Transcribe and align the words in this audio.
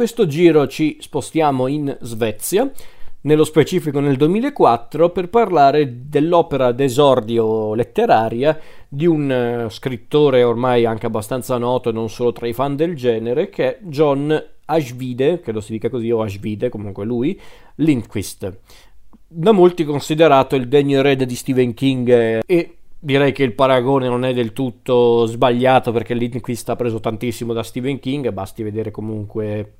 Questo 0.00 0.26
giro 0.26 0.66
ci 0.66 0.96
spostiamo 0.98 1.66
in 1.66 1.94
Svezia, 2.00 2.72
nello 3.20 3.44
specifico 3.44 4.00
nel 4.00 4.16
2004, 4.16 5.10
per 5.10 5.28
parlare 5.28 6.08
dell'opera 6.08 6.72
d'esordio 6.72 7.74
letteraria 7.74 8.58
di 8.88 9.04
un 9.04 9.66
uh, 9.66 9.68
scrittore 9.68 10.42
ormai 10.42 10.86
anche 10.86 11.04
abbastanza 11.04 11.58
noto, 11.58 11.92
non 11.92 12.08
solo 12.08 12.32
tra 12.32 12.46
i 12.46 12.54
fan 12.54 12.76
del 12.76 12.96
genere, 12.96 13.50
che 13.50 13.76
è 13.76 13.78
John 13.82 14.42
Ashvide, 14.64 15.40
che 15.40 15.52
lo 15.52 15.60
si 15.60 15.72
dica 15.72 15.90
così, 15.90 16.10
o 16.10 16.22
Ashvide, 16.22 16.70
comunque 16.70 17.04
lui, 17.04 17.38
Lindquist. 17.74 18.56
Da 19.28 19.52
molti 19.52 19.84
considerato 19.84 20.56
il 20.56 20.66
degno 20.66 21.00
erede 21.00 21.26
di 21.26 21.34
Stephen 21.34 21.74
King 21.74 22.40
e 22.46 22.76
direi 22.98 23.32
che 23.32 23.42
il 23.42 23.52
paragone 23.52 24.08
non 24.08 24.24
è 24.24 24.32
del 24.32 24.54
tutto 24.54 25.26
sbagliato 25.26 25.92
perché 25.92 26.14
Lindquist 26.14 26.70
ha 26.70 26.76
preso 26.76 27.00
tantissimo 27.00 27.52
da 27.52 27.62
Stephen 27.62 28.00
King, 28.00 28.30
basti 28.30 28.62
vedere 28.62 28.90
comunque 28.90 29.74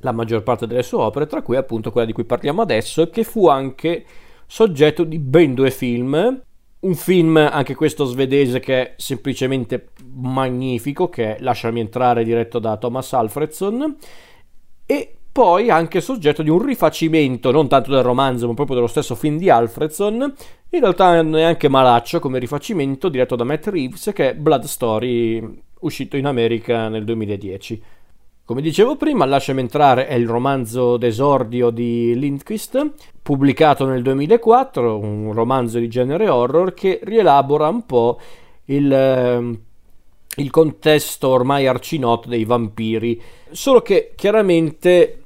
la 0.00 0.12
maggior 0.12 0.42
parte 0.42 0.66
delle 0.66 0.82
sue 0.82 0.98
opere, 0.98 1.26
tra 1.26 1.42
cui 1.42 1.56
appunto 1.56 1.90
quella 1.90 2.06
di 2.06 2.12
cui 2.12 2.24
parliamo 2.24 2.62
adesso, 2.62 3.08
che 3.10 3.24
fu 3.24 3.48
anche 3.48 4.04
soggetto 4.46 5.04
di 5.04 5.18
ben 5.18 5.54
due 5.54 5.70
film. 5.70 6.42
Un 6.80 6.94
film, 6.94 7.36
anche 7.36 7.76
questo 7.76 8.04
svedese, 8.04 8.58
che 8.58 8.82
è 8.82 8.94
semplicemente 8.96 9.90
magnifico, 10.14 11.08
che 11.08 11.36
è 11.36 11.40
Lasciami 11.40 11.78
entrare, 11.78 12.24
diretto 12.24 12.58
da 12.58 12.76
Thomas 12.76 13.12
Alfredson, 13.12 13.96
e 14.84 15.16
poi 15.30 15.70
anche 15.70 16.00
soggetto 16.00 16.42
di 16.42 16.50
un 16.50 16.62
rifacimento, 16.62 17.50
non 17.50 17.68
tanto 17.68 17.90
del 17.92 18.02
romanzo, 18.02 18.46
ma 18.48 18.54
proprio 18.54 18.76
dello 18.76 18.88
stesso 18.88 19.14
film 19.14 19.38
di 19.38 19.48
Alfredson, 19.48 20.34
in 20.70 20.80
realtà 20.80 21.22
neanche 21.22 21.68
malaccio 21.68 22.18
come 22.18 22.38
rifacimento 22.38 23.08
diretto 23.08 23.36
da 23.36 23.44
Matt 23.44 23.68
Reeves 23.68 24.10
che 24.14 24.30
è 24.30 24.34
Blood 24.34 24.64
Story 24.64 25.62
uscito 25.80 26.16
in 26.16 26.26
America 26.26 26.88
nel 26.88 27.04
2010. 27.04 27.82
Come 28.44 28.60
dicevo 28.60 28.96
prima, 28.96 29.24
Lasciami 29.24 29.60
entrare 29.60 30.08
è 30.08 30.14
il 30.14 30.26
romanzo 30.26 30.96
d'esordio 30.96 31.70
di 31.70 32.18
Lindquist, 32.18 32.90
pubblicato 33.22 33.86
nel 33.86 34.02
2004, 34.02 34.98
un 34.98 35.32
romanzo 35.32 35.78
di 35.78 35.86
genere 35.86 36.28
horror 36.28 36.74
che 36.74 36.98
rielabora 37.04 37.68
un 37.68 37.86
po' 37.86 38.18
il, 38.64 38.92
ehm, 38.92 39.60
il 40.38 40.50
contesto 40.50 41.28
ormai 41.28 41.68
arcinoto 41.68 42.28
dei 42.28 42.44
vampiri, 42.44 43.22
solo 43.52 43.80
che 43.80 44.12
chiaramente 44.16 45.22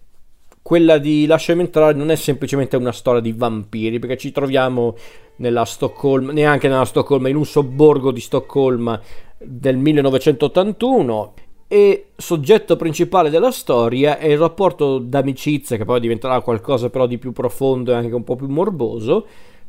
quella 0.60 0.98
di 0.98 1.24
Lasciami 1.24 1.62
entrare 1.62 1.94
non 1.94 2.10
è 2.10 2.16
semplicemente 2.16 2.76
una 2.76 2.92
storia 2.92 3.22
di 3.22 3.32
vampiri, 3.32 3.98
perché 3.98 4.18
ci 4.18 4.30
troviamo 4.30 4.94
nella 5.36 5.64
Stoccolma, 5.64 6.32
neanche 6.32 6.68
nella 6.68 6.84
Stoccolma, 6.84 7.30
in 7.30 7.36
un 7.36 7.46
sobborgo 7.46 8.10
di 8.10 8.20
Stoccolma 8.20 9.00
del 9.38 9.78
1981 9.78 11.32
e 11.68 12.10
soggetto 12.16 12.76
principale 12.76 13.30
della 13.30 13.50
storia 13.50 14.18
è 14.18 14.26
il 14.26 14.38
rapporto 14.38 14.98
d'amicizia, 14.98 15.76
che 15.76 15.84
poi 15.84 16.00
diventerà 16.00 16.40
qualcosa 16.40 16.90
però 16.90 17.06
di 17.06 17.18
più 17.18 17.32
profondo 17.32 17.92
e 17.92 17.94
anche 17.94 18.14
un 18.14 18.24
po' 18.24 18.36
più 18.36 18.48
morboso, 18.48 19.26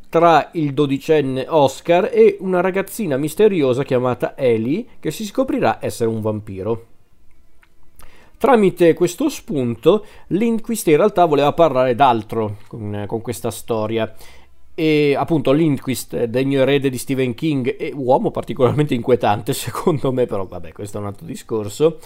tra 0.09 0.49
il 0.53 0.73
dodicenne 0.73 1.45
Oscar 1.49 2.09
e 2.13 2.37
una 2.39 2.61
ragazzina 2.61 3.17
misteriosa 3.17 3.83
chiamata 3.83 4.37
Ellie 4.37 4.85
che 4.99 5.11
si 5.11 5.25
scoprirà 5.25 5.79
essere 5.81 6.09
un 6.09 6.21
vampiro. 6.21 6.85
Tramite 8.37 8.93
questo 8.93 9.29
spunto, 9.29 10.05
Lindquist 10.27 10.87
in 10.87 10.97
realtà 10.97 11.25
voleva 11.25 11.53
parlare 11.53 11.95
d'altro 11.95 12.57
con, 12.67 13.05
con 13.07 13.21
questa 13.21 13.49
storia. 13.49 14.13
E 14.79 15.15
appunto 15.17 15.53
Lindquist, 15.53 16.25
degno 16.25 16.61
erede 16.61 16.91
di 16.91 16.99
Stephen 16.99 17.33
King 17.33 17.77
e 17.79 17.91
uomo 17.95 18.29
particolarmente 18.29 18.93
inquietante 18.93 19.51
secondo 19.57 20.11
me, 20.11 20.27
però 20.27 20.45
vabbè 20.45 20.71
questo 20.71 20.99
è 20.99 21.01
un 21.01 21.07
altro 21.07 21.25
discorso. 21.25 21.97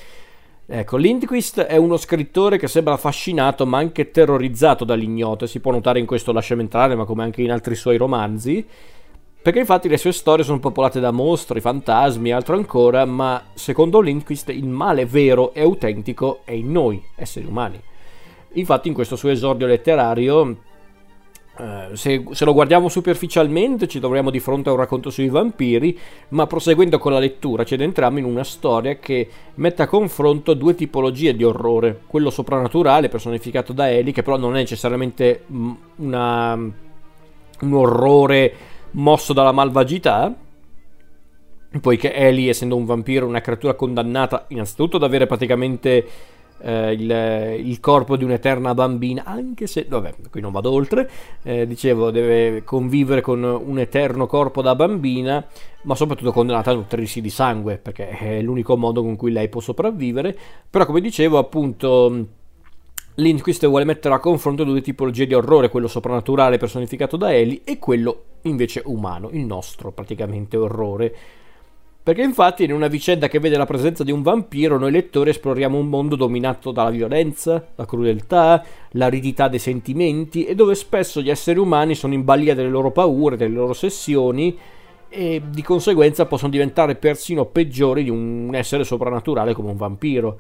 Ecco, 0.65 0.95
Lindquist 0.95 1.59
è 1.59 1.75
uno 1.75 1.97
scrittore 1.97 2.57
che 2.57 2.69
sembra 2.69 2.93
affascinato 2.93 3.65
ma 3.65 3.77
anche 3.77 4.09
terrorizzato 4.11 4.85
dall'ignoto, 4.85 5.47
si 5.47 5.59
può 5.59 5.73
notare 5.73 5.99
in 5.99 6.05
questo 6.05 6.31
Lasciami 6.31 6.61
entrare 6.61 6.95
ma 6.95 7.03
come 7.03 7.23
anche 7.23 7.41
in 7.41 7.51
altri 7.51 7.75
suoi 7.75 7.97
romanzi, 7.97 8.65
perché 9.41 9.59
infatti 9.59 9.89
le 9.89 9.97
sue 9.97 10.13
storie 10.13 10.45
sono 10.45 10.59
popolate 10.59 11.01
da 11.01 11.11
mostri, 11.11 11.59
fantasmi 11.59 12.29
e 12.29 12.31
altro 12.31 12.55
ancora, 12.55 13.03
ma 13.03 13.47
secondo 13.53 13.99
Lindquist 13.99 14.47
il 14.47 14.69
male 14.69 15.05
vero 15.05 15.53
e 15.53 15.59
autentico 15.59 16.39
è 16.45 16.53
in 16.53 16.71
noi, 16.71 17.03
esseri 17.17 17.45
umani. 17.45 17.81
Infatti 18.53 18.87
in 18.87 18.93
questo 18.93 19.17
suo 19.17 19.29
esordio 19.29 19.67
letterario, 19.67 20.69
eh, 21.57 21.95
se, 21.95 22.23
se, 22.31 22.45
lo 22.45 22.53
guardiamo 22.53 22.87
superficialmente 22.87 23.87
ci 23.87 23.99
troviamo 23.99 24.29
di 24.29 24.39
fronte 24.39 24.69
a 24.69 24.71
un 24.71 24.77
racconto 24.77 25.09
sui 25.09 25.27
vampiri, 25.27 25.97
ma 26.29 26.47
proseguendo 26.47 26.97
con 26.97 27.11
la 27.11 27.19
lettura 27.19 27.65
ci 27.65 27.73
adentriamo 27.73 28.17
in 28.19 28.23
una 28.23 28.43
storia 28.43 28.95
che 28.97 29.27
mette 29.55 29.81
a 29.81 29.87
confronto 29.87 30.53
due 30.53 30.75
tipologie 30.75 31.35
di 31.35 31.43
orrore, 31.43 32.01
quello 32.07 32.29
soprannaturale 32.29 33.09
personificato 33.09 33.73
da 33.73 33.89
Eli, 33.89 34.13
che 34.13 34.23
però 34.23 34.37
non 34.37 34.55
è 34.55 34.59
necessariamente 34.59 35.43
mm, 35.51 35.71
una, 35.97 36.53
un 36.53 37.73
orrore 37.73 38.53
mosso 38.91 39.33
dalla 39.33 39.51
malvagità, 39.51 40.33
poiché 41.79 42.13
Ellie, 42.13 42.49
essendo 42.49 42.75
un 42.75 42.85
vampiro, 42.85 43.27
una 43.27 43.41
creatura 43.41 43.73
condannata 43.73 44.45
innanzitutto 44.49 44.97
ad 44.97 45.03
avere 45.03 45.27
praticamente 45.27 46.05
eh, 46.61 46.93
il, 46.93 47.65
il, 47.67 47.79
corpo 47.79 48.15
di 48.15 48.23
un'eterna 48.23 48.73
bambina, 48.73 49.23
anche 49.25 49.67
se, 49.67 49.85
vabbè, 49.87 50.15
qui 50.29 50.41
non 50.41 50.51
vado 50.51 50.71
oltre, 50.71 51.09
eh, 51.43 51.67
dicevo, 51.67 52.11
deve 52.11 52.63
convivere 52.63 53.21
con 53.21 53.43
un 53.43 53.79
eterno 53.79 54.27
corpo 54.27 54.61
da 54.61 54.75
bambina, 54.75 55.45
ma 55.83 55.95
soprattutto 55.95 56.31
condannata 56.31 56.71
a 56.71 56.75
nutrirsi 56.75 57.21
di 57.21 57.29
sangue, 57.29 57.77
perché 57.77 58.09
è 58.09 58.41
l'unico 58.41 58.77
modo 58.77 59.01
con 59.01 59.15
cui 59.15 59.31
lei 59.31 59.49
può 59.49 59.61
sopravvivere, 59.61 60.37
però 60.69 60.85
come 60.85 61.01
dicevo, 61.01 61.37
appunto 61.37 62.27
Lindquist 63.15 63.67
vuole 63.67 63.83
mettere 63.83 64.15
a 64.15 64.19
confronto 64.19 64.63
due 64.63 64.81
tipologie 64.81 65.27
di 65.27 65.33
orrore, 65.33 65.69
quello 65.69 65.87
soprannaturale 65.87 66.57
personificato 66.57 67.17
da 67.17 67.33
Eli 67.33 67.61
e 67.63 67.77
quello 67.77 68.23
invece 68.43 68.81
umano, 68.85 69.29
il 69.31 69.45
nostro 69.45 69.91
praticamente 69.91 70.57
orrore. 70.57 71.15
Perché 72.03 72.23
infatti 72.23 72.63
in 72.63 72.73
una 72.73 72.87
vicenda 72.87 73.27
che 73.27 73.37
vede 73.37 73.57
la 73.57 73.67
presenza 73.67 74.03
di 74.03 74.11
un 74.11 74.23
vampiro 74.23 74.79
noi 74.79 74.89
lettori 74.89 75.29
esploriamo 75.29 75.77
un 75.77 75.87
mondo 75.87 76.15
dominato 76.15 76.71
dalla 76.71 76.89
violenza, 76.89 77.63
la 77.75 77.85
crudeltà, 77.85 78.65
l'aridità 78.93 79.47
dei 79.47 79.59
sentimenti 79.59 80.45
e 80.45 80.55
dove 80.55 80.73
spesso 80.73 81.21
gli 81.21 81.29
esseri 81.29 81.59
umani 81.59 81.93
sono 81.93 82.15
in 82.15 82.23
balia 82.23 82.55
delle 82.55 82.69
loro 82.69 82.89
paure, 82.89 83.37
delle 83.37 83.53
loro 83.53 83.69
ossessioni 83.69 84.57
e 85.09 85.43
di 85.47 85.61
conseguenza 85.61 86.25
possono 86.25 86.49
diventare 86.49 86.95
persino 86.95 87.45
peggiori 87.45 88.03
di 88.03 88.09
un 88.09 88.49
essere 88.53 88.83
soprannaturale 88.83 89.53
come 89.53 89.69
un 89.69 89.77
vampiro. 89.77 90.39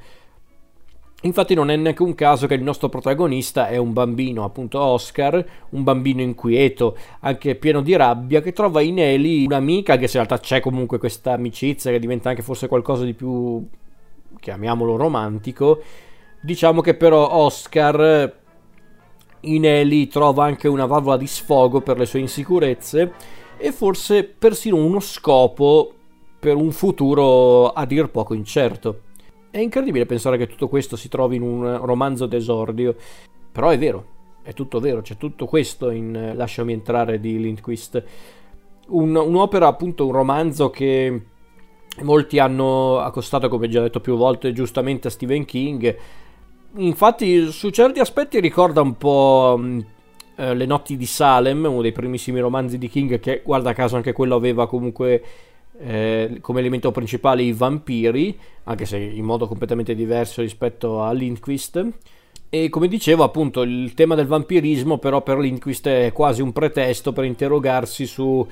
Infatti 1.23 1.53
non 1.53 1.69
è 1.69 1.75
neanche 1.75 2.01
un 2.01 2.15
caso 2.15 2.47
che 2.47 2.55
il 2.55 2.63
nostro 2.63 2.89
protagonista 2.89 3.67
è 3.67 3.77
un 3.77 3.93
bambino, 3.93 4.43
appunto 4.43 4.79
Oscar, 4.79 5.45
un 5.69 5.83
bambino 5.83 6.21
inquieto, 6.21 6.97
anche 7.19 7.53
pieno 7.55 7.81
di 7.81 7.95
rabbia, 7.95 8.41
che 8.41 8.53
trova 8.53 8.81
in 8.81 8.97
Eli 8.97 9.45
un'amica, 9.45 9.97
che 9.97 10.05
in 10.05 10.11
realtà 10.11 10.39
c'è 10.39 10.59
comunque 10.59 10.97
questa 10.97 11.33
amicizia 11.33 11.91
che 11.91 11.99
diventa 11.99 12.29
anche 12.29 12.41
forse 12.41 12.67
qualcosa 12.67 13.03
di 13.03 13.13
più, 13.13 13.63
chiamiamolo 14.39 14.95
romantico. 14.95 15.81
Diciamo 16.41 16.81
che 16.81 16.95
però 16.95 17.29
Oscar 17.29 18.39
in 19.41 19.65
Eli 19.65 20.07
trova 20.07 20.45
anche 20.45 20.67
una 20.67 20.87
valvola 20.87 21.17
di 21.17 21.27
sfogo 21.27 21.81
per 21.81 21.99
le 21.99 22.07
sue 22.07 22.19
insicurezze 22.19 23.13
e 23.57 23.71
forse 23.71 24.23
persino 24.23 24.75
uno 24.75 24.99
scopo 24.99 25.93
per 26.39 26.55
un 26.55 26.71
futuro 26.71 27.67
a 27.69 27.85
dir 27.85 28.09
poco 28.09 28.33
incerto. 28.33 29.01
È 29.51 29.57
incredibile 29.57 30.05
pensare 30.05 30.37
che 30.37 30.47
tutto 30.47 30.69
questo 30.69 30.95
si 30.95 31.09
trovi 31.09 31.35
in 31.35 31.41
un 31.41 31.85
romanzo 31.85 32.25
d'esordio, 32.25 32.95
però 33.51 33.67
è 33.67 33.77
vero, 33.77 34.05
è 34.43 34.53
tutto 34.53 34.79
vero, 34.79 35.01
c'è 35.01 35.17
tutto 35.17 35.45
questo 35.45 35.89
in 35.89 36.15
eh, 36.15 36.33
Lasciami 36.33 36.71
entrare 36.71 37.19
di 37.19 37.37
Lindquist. 37.37 38.01
Un, 38.87 39.13
un'opera, 39.13 39.67
appunto, 39.67 40.05
un 40.05 40.13
romanzo 40.13 40.69
che 40.69 41.21
molti 42.03 42.39
hanno 42.39 42.99
accostato, 42.99 43.49
come 43.49 43.67
già 43.67 43.81
detto 43.81 43.99
più 43.99 44.15
volte, 44.15 44.53
giustamente 44.53 45.09
a 45.09 45.11
Stephen 45.11 45.43
King. 45.43 45.97
Infatti, 46.77 47.51
su 47.51 47.71
certi 47.71 47.99
aspetti 47.99 48.39
ricorda 48.39 48.79
un 48.79 48.95
po'. 48.95 49.57
Mm, 49.59 49.79
eh, 50.37 50.55
Le 50.55 50.65
notti 50.65 50.95
di 50.95 51.05
Salem, 51.05 51.65
uno 51.65 51.81
dei 51.81 51.91
primissimi 51.91 52.39
romanzi 52.39 52.77
di 52.77 52.87
King, 52.87 53.19
che 53.19 53.41
guarda 53.43 53.73
caso 53.73 53.97
anche 53.97 54.13
quello 54.13 54.35
aveva 54.35 54.65
comunque 54.65 55.21
eh, 55.79 56.37
come 56.41 56.59
elemento 56.59 56.91
principale 56.91 57.43
i 57.43 57.53
vampiri, 57.53 58.37
anche 58.65 58.85
se 58.85 58.97
in 58.97 59.23
modo 59.23 59.47
completamente 59.47 59.95
diverso 59.95 60.41
rispetto 60.41 61.01
a 61.01 61.11
Lindquist. 61.11 61.87
E 62.49 62.69
come 62.69 62.87
dicevo, 62.87 63.23
appunto, 63.23 63.61
il 63.61 63.93
tema 63.93 64.13
del 64.13 64.27
vampirismo, 64.27 64.97
però, 64.97 65.21
per 65.21 65.37
Lindquist 65.37 65.87
è 65.87 66.11
quasi 66.11 66.41
un 66.41 66.51
pretesto 66.51 67.13
per 67.13 67.23
interrogarsi 67.23 68.05
su 68.05 68.45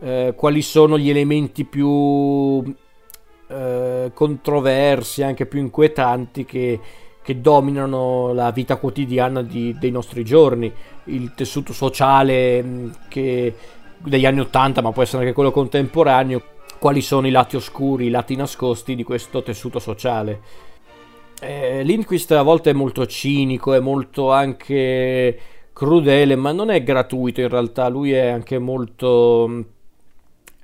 eh, 0.00 0.34
quali 0.36 0.62
sono 0.62 0.98
gli 0.98 1.08
elementi 1.08 1.64
più 1.64 2.62
eh, 3.48 4.10
controversi, 4.12 5.22
anche 5.22 5.46
più 5.46 5.60
inquietanti 5.60 6.44
che, 6.44 6.80
che 7.22 7.40
dominano 7.40 8.32
la 8.32 8.50
vita 8.50 8.76
quotidiana 8.76 9.42
di, 9.42 9.76
dei 9.78 9.92
nostri 9.92 10.24
giorni, 10.24 10.72
il 11.04 11.32
tessuto 11.34 11.72
sociale 11.72 12.62
mm, 12.62 12.90
che, 13.08 13.54
degli 13.98 14.26
anni 14.26 14.40
Ottanta, 14.40 14.82
ma 14.82 14.92
può 14.92 15.02
essere 15.02 15.22
anche 15.22 15.34
quello 15.34 15.52
contemporaneo, 15.52 16.42
quali 16.78 17.00
sono 17.00 17.26
i 17.26 17.30
lati 17.30 17.56
oscuri, 17.56 18.06
i 18.06 18.10
lati 18.10 18.36
nascosti 18.36 18.94
di 18.94 19.02
questo 19.02 19.42
tessuto 19.42 19.78
sociale. 19.78 20.40
eh, 21.40 21.82
Lindquist 21.82 22.32
a 22.32 22.42
volte 22.42 22.70
è 22.70 22.72
molto 22.72 23.06
cinico, 23.06 23.74
è 23.74 23.80
molto 23.80 24.32
anche 24.32 25.38
crudele, 25.72 26.36
ma 26.36 26.52
non 26.52 26.70
è 26.70 26.82
gratuito 26.82 27.40
in 27.40 27.48
realtà, 27.48 27.88
lui 27.88 28.12
è 28.12 28.26
anche 28.28 28.58
molto... 28.58 29.64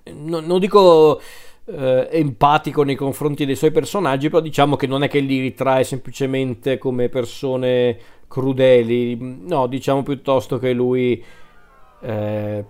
non, 0.04 0.44
non 0.44 0.58
dico 0.58 1.20
eh, 1.66 2.08
empatico 2.10 2.82
nei 2.82 2.96
confronti 2.96 3.44
dei 3.44 3.56
suoi 3.56 3.70
personaggi, 3.70 4.28
però 4.28 4.40
diciamo 4.40 4.76
che 4.76 4.86
non 4.86 5.02
è 5.02 5.08
che 5.08 5.20
li 5.20 5.40
ritrae 5.40 5.84
semplicemente 5.84 6.78
come 6.78 7.08
persone 7.08 7.98
crudeli, 8.28 9.16
no, 9.46 9.66
diciamo 9.66 10.02
piuttosto 10.02 10.58
che 10.58 10.72
lui 10.72 11.22
eh, 12.00 12.64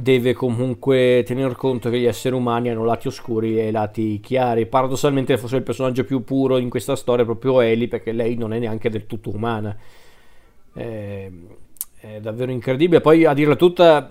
deve 0.00 0.32
comunque 0.32 1.22
tener 1.26 1.54
conto 1.56 1.90
che 1.90 1.98
gli 1.98 2.06
esseri 2.06 2.34
umani 2.34 2.70
hanno 2.70 2.84
lati 2.84 3.08
oscuri 3.08 3.58
e 3.58 3.70
lati 3.70 4.20
chiari. 4.20 4.66
Paradossalmente 4.66 5.36
forse 5.38 5.56
il 5.56 5.62
personaggio 5.62 6.04
più 6.04 6.24
puro 6.24 6.58
in 6.58 6.70
questa 6.70 6.96
storia 6.96 7.22
è 7.22 7.26
proprio 7.26 7.60
Ellie, 7.60 7.88
perché 7.88 8.12
lei 8.12 8.36
non 8.36 8.52
è 8.52 8.58
neanche 8.58 8.90
del 8.90 9.06
tutto 9.06 9.30
umana. 9.30 9.76
È, 10.72 11.30
è 12.00 12.20
davvero 12.20 12.50
incredibile. 12.50 13.00
Poi 13.00 13.24
a 13.24 13.34
dirla 13.34 13.56
tutta, 13.56 14.10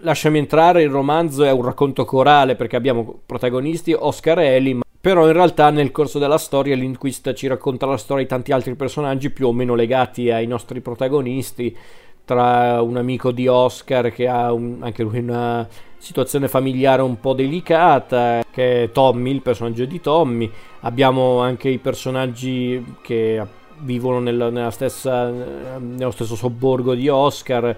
lasciami 0.00 0.38
entrare, 0.38 0.82
il 0.82 0.90
romanzo 0.90 1.44
è 1.44 1.50
un 1.50 1.62
racconto 1.62 2.04
corale 2.04 2.54
perché 2.56 2.76
abbiamo 2.76 3.20
protagonisti 3.24 3.92
Oscar 3.92 4.40
e 4.40 4.46
Ellie, 4.46 4.80
però 5.00 5.26
in 5.26 5.32
realtà 5.32 5.70
nel 5.70 5.90
corso 5.90 6.18
della 6.18 6.38
storia 6.38 6.74
Lindquist 6.74 7.32
ci 7.34 7.46
racconta 7.46 7.86
la 7.86 7.96
storia 7.96 8.22
di 8.22 8.28
tanti 8.28 8.52
altri 8.52 8.74
personaggi 8.74 9.30
più 9.30 9.46
o 9.46 9.52
meno 9.52 9.74
legati 9.74 10.30
ai 10.30 10.46
nostri 10.46 10.80
protagonisti 10.80 11.76
tra 12.24 12.80
un 12.80 12.96
amico 12.96 13.30
di 13.30 13.46
Oscar 13.46 14.10
che 14.10 14.26
ha 14.26 14.52
un, 14.52 14.78
anche 14.80 15.02
lui 15.02 15.18
una 15.18 15.66
situazione 15.98 16.48
familiare 16.48 17.02
un 17.02 17.18
po' 17.18 17.32
delicata, 17.32 18.44
che 18.50 18.84
è 18.84 18.90
Tommy, 18.90 19.30
il 19.30 19.42
personaggio 19.42 19.84
di 19.84 20.00
Tommy. 20.00 20.50
Abbiamo 20.80 21.40
anche 21.40 21.68
i 21.68 21.78
personaggi 21.78 22.96
che 23.02 23.42
vivono 23.78 24.20
nella, 24.20 24.50
nella 24.50 24.70
stessa, 24.70 25.30
nello 25.78 26.10
stesso 26.10 26.36
sobborgo 26.36 26.94
di 26.94 27.08
Oscar. 27.08 27.76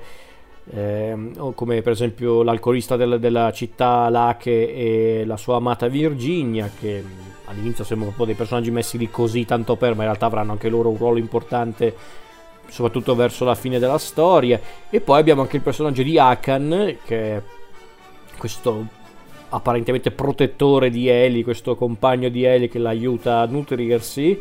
Eh, 0.68 1.30
come 1.54 1.80
per 1.80 1.92
esempio 1.92 2.42
l'alcolista 2.42 2.96
del, 2.96 3.20
della 3.20 3.52
città 3.52 4.08
Lache 4.08 4.74
e 4.74 5.24
la 5.24 5.36
sua 5.36 5.58
amata 5.58 5.86
Virginia 5.86 6.68
che 6.80 7.04
all'inizio 7.44 7.84
sembrano 7.84 8.10
un 8.10 8.16
po' 8.16 8.24
dei 8.24 8.34
personaggi 8.34 8.72
messi 8.72 8.98
lì 8.98 9.08
così 9.08 9.44
tanto 9.44 9.76
per 9.76 9.90
ma 9.90 9.98
in 9.98 10.08
realtà 10.08 10.26
avranno 10.26 10.50
anche 10.50 10.68
loro 10.68 10.88
un 10.88 10.96
ruolo 10.96 11.18
importante 11.18 11.94
soprattutto 12.68 13.14
verso 13.14 13.44
la 13.44 13.54
fine 13.54 13.78
della 13.78 13.98
storia. 13.98 14.60
E 14.90 15.00
poi 15.00 15.18
abbiamo 15.18 15.42
anche 15.42 15.56
il 15.56 15.62
personaggio 15.62 16.02
di 16.02 16.18
Akan, 16.18 16.98
che 17.04 17.36
è 17.36 17.42
questo 18.36 18.86
apparentemente 19.48 20.10
protettore 20.10 20.90
di 20.90 21.08
Eli, 21.08 21.44
questo 21.44 21.76
compagno 21.76 22.28
di 22.28 22.44
Eli 22.44 22.68
che 22.68 22.78
l'aiuta 22.78 23.40
a 23.40 23.46
nutrirsi. 23.46 24.40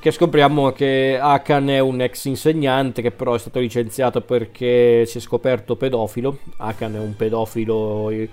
Che 0.00 0.12
scopriamo 0.12 0.70
che 0.70 1.18
Akan 1.20 1.70
è 1.70 1.80
un 1.80 2.00
ex 2.00 2.26
insegnante 2.26 3.02
che 3.02 3.10
però 3.10 3.34
è 3.34 3.38
stato 3.38 3.58
licenziato 3.58 4.20
perché 4.20 5.04
si 5.06 5.18
è 5.18 5.20
scoperto 5.20 5.74
pedofilo. 5.74 6.38
Akan 6.58 6.94
è 6.94 6.98
un 7.00 7.16
pedofilo 7.16 8.08
eh, 8.10 8.28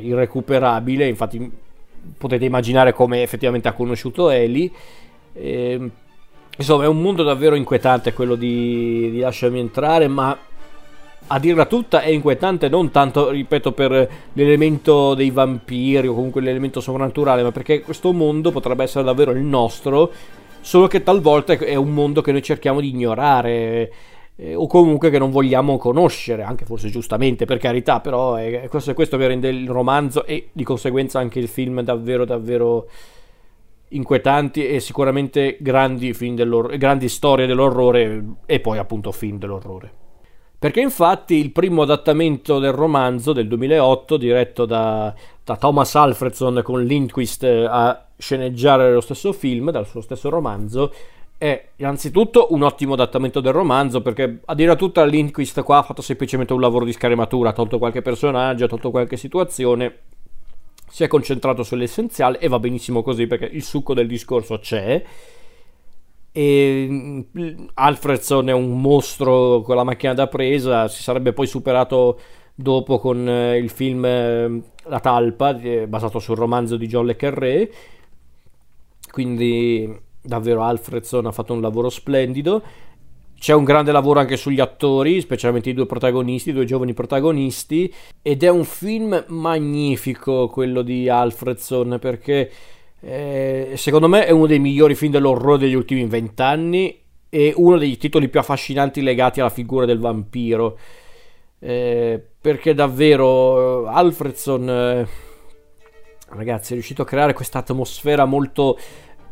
irrecuperabile, 0.00 1.08
infatti 1.08 1.50
potete 2.16 2.44
immaginare 2.44 2.92
come 2.92 3.22
effettivamente 3.22 3.66
ha 3.66 3.72
conosciuto 3.72 4.30
Eli. 4.30 4.72
E 5.32 5.90
Insomma, 6.56 6.84
è 6.84 6.86
un 6.86 7.00
mondo 7.02 7.22
davvero 7.22 7.54
inquietante 7.54 8.14
quello 8.14 8.34
di, 8.34 9.10
di 9.10 9.18
Lasciami 9.20 9.58
entrare, 9.58 10.08
ma 10.08 10.36
a 11.28 11.38
dirla 11.38 11.66
tutta 11.66 12.00
è 12.00 12.08
inquietante 12.08 12.68
non 12.68 12.90
tanto, 12.90 13.30
ripeto, 13.30 13.72
per 13.72 14.08
l'elemento 14.32 15.14
dei 15.14 15.30
vampiri 15.30 16.06
o 16.06 16.14
comunque 16.14 16.40
l'elemento 16.40 16.80
sovrannaturale, 16.80 17.42
ma 17.42 17.52
perché 17.52 17.80
questo 17.80 18.12
mondo 18.12 18.52
potrebbe 18.52 18.84
essere 18.84 19.04
davvero 19.04 19.32
il 19.32 19.40
nostro, 19.40 20.10
solo 20.60 20.86
che 20.86 21.02
talvolta 21.02 21.52
è 21.54 21.74
un 21.74 21.92
mondo 21.92 22.22
che 22.22 22.32
noi 22.32 22.42
cerchiamo 22.42 22.80
di 22.80 22.88
ignorare 22.88 23.92
eh, 24.36 24.54
o 24.54 24.66
comunque 24.66 25.10
che 25.10 25.18
non 25.18 25.30
vogliamo 25.30 25.76
conoscere, 25.78 26.42
anche 26.42 26.64
forse 26.64 26.88
giustamente, 26.88 27.44
per 27.44 27.58
carità, 27.58 28.00
però 28.00 28.36
è, 28.36 28.66
questo, 28.68 28.94
questo 28.94 29.16
che 29.18 29.26
rende 29.26 29.48
il 29.48 29.68
romanzo 29.68 30.24
e 30.24 30.48
di 30.52 30.64
conseguenza 30.64 31.18
anche 31.18 31.38
il 31.38 31.48
film 31.48 31.82
davvero 31.82 32.24
davvero 32.24 32.86
inquietanti 33.88 34.66
e 34.66 34.80
sicuramente 34.80 35.56
grandi, 35.60 36.14
grandi 36.76 37.08
storie 37.08 37.46
dell'orrore 37.46 38.24
e 38.46 38.60
poi 38.60 38.78
appunto 38.78 39.12
film 39.12 39.38
dell'orrore. 39.38 40.04
Perché 40.58 40.80
infatti 40.80 41.34
il 41.34 41.52
primo 41.52 41.82
adattamento 41.82 42.58
del 42.58 42.72
romanzo 42.72 43.32
del 43.32 43.46
2008, 43.46 44.16
diretto 44.16 44.64
da, 44.64 45.14
da 45.44 45.56
Thomas 45.56 45.94
Alfredson 45.94 46.62
con 46.64 46.82
Lindquist 46.82 47.44
eh, 47.44 47.66
a 47.68 48.06
sceneggiare 48.16 48.92
lo 48.92 49.02
stesso 49.02 49.32
film, 49.32 49.70
dal 49.70 49.86
suo 49.86 50.00
stesso 50.00 50.30
romanzo, 50.30 50.92
è 51.38 51.68
innanzitutto 51.76 52.48
un 52.50 52.62
ottimo 52.62 52.94
adattamento 52.94 53.40
del 53.40 53.52
romanzo 53.52 54.00
perché 54.00 54.40
a 54.46 54.54
dire 54.54 54.74
tutta 54.76 55.04
Lindquist 55.04 55.62
qua 55.62 55.78
ha 55.78 55.82
fatto 55.82 56.00
semplicemente 56.00 56.54
un 56.54 56.60
lavoro 56.60 56.86
di 56.86 56.92
scrematura, 56.92 57.50
ha 57.50 57.52
tolto 57.52 57.76
qualche 57.76 58.00
personaggio, 58.00 58.64
ha 58.64 58.68
tolto 58.68 58.90
qualche 58.90 59.18
situazione 59.18 59.98
si 60.88 61.04
è 61.04 61.08
concentrato 61.08 61.62
sull'essenziale 61.62 62.38
e 62.38 62.48
va 62.48 62.58
benissimo 62.58 63.02
così 63.02 63.26
perché 63.26 63.46
il 63.46 63.62
succo 63.62 63.94
del 63.94 64.06
discorso 64.06 64.58
c'è. 64.58 65.02
E 66.32 66.86
mm, 66.90 67.20
Alfredson 67.74 68.48
è 68.48 68.52
un 68.52 68.80
mostro 68.80 69.62
con 69.62 69.76
la 69.76 69.84
macchina 69.84 70.14
da 70.14 70.26
presa, 70.26 70.88
si 70.88 71.02
sarebbe 71.02 71.32
poi 71.32 71.46
superato 71.46 72.20
dopo 72.54 72.98
con 72.98 73.28
eh, 73.28 73.58
il 73.58 73.70
film 73.70 74.04
eh, 74.04 74.62
La 74.84 75.00
talpa, 75.00 75.54
basato 75.86 76.18
sul 76.18 76.36
romanzo 76.36 76.76
di 76.76 76.86
John 76.86 77.06
Le 77.06 77.16
Carré. 77.16 77.70
Quindi 79.10 80.04
davvero 80.20 80.62
Alfredson 80.62 81.26
ha 81.26 81.32
fatto 81.32 81.52
un 81.52 81.60
lavoro 81.60 81.88
splendido. 81.88 82.62
C'è 83.38 83.52
un 83.52 83.64
grande 83.64 83.92
lavoro 83.92 84.18
anche 84.18 84.36
sugli 84.36 84.60
attori, 84.60 85.20
specialmente 85.20 85.70
i 85.70 85.74
due 85.74 85.86
protagonisti, 85.86 86.50
i 86.50 86.52
due 86.52 86.64
giovani 86.64 86.94
protagonisti, 86.94 87.92
ed 88.22 88.42
è 88.42 88.48
un 88.48 88.64
film 88.64 89.24
magnifico 89.28 90.48
quello 90.48 90.82
di 90.82 91.08
Alfredson 91.08 91.98
perché 92.00 92.50
eh, 93.00 93.74
secondo 93.76 94.08
me 94.08 94.26
è 94.26 94.30
uno 94.30 94.46
dei 94.46 94.58
migliori 94.58 94.94
film 94.94 95.12
dell'orrore 95.12 95.58
degli 95.58 95.74
ultimi 95.74 96.06
vent'anni 96.06 96.98
e 97.28 97.52
uno 97.56 97.76
dei 97.76 97.96
titoli 97.98 98.28
più 98.28 98.40
affascinanti 98.40 99.02
legati 99.02 99.40
alla 99.40 99.50
figura 99.50 99.84
del 99.84 99.98
vampiro. 99.98 100.78
Eh, 101.58 102.22
perché 102.40 102.74
davvero 102.74 103.86
eh, 103.86 103.90
Alfredson, 103.92 104.68
eh, 104.68 105.06
ragazzi, 106.30 106.70
è 106.70 106.74
riuscito 106.74 107.02
a 107.02 107.06
creare 107.06 107.34
questa 107.34 107.58
atmosfera 107.58 108.24
molto, 108.24 108.78